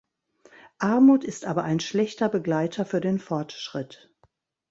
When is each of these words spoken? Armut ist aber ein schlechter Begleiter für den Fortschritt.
Armut 0.79 1.23
ist 1.23 1.45
aber 1.45 1.61
ein 1.63 1.79
schlechter 1.79 2.27
Begleiter 2.27 2.85
für 2.87 3.01
den 3.01 3.19
Fortschritt. 3.19 4.11